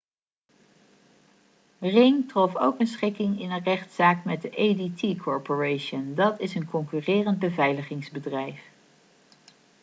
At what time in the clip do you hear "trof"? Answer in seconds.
2.29-2.55